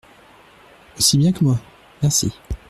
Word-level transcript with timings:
Aussi 0.97 1.19
bien 1.19 1.31
que 1.31 1.43
moi! 1.43 1.59
merci. 2.01 2.33